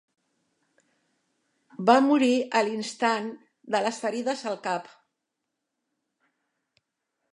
[1.89, 3.29] Va morir a l'instant
[3.75, 4.91] de les ferides al cap.